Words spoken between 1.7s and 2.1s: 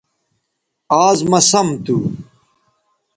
تھو